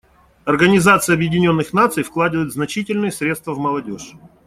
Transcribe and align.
Организация 0.45 1.13
Объединенных 1.13 1.73
Наций 1.73 2.01
вкладывает 2.01 2.51
значительные 2.51 3.11
средства 3.11 3.53
в 3.53 3.59
молодежь. 3.59 4.13